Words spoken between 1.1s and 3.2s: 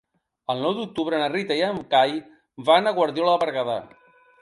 na Rita i en Cai van a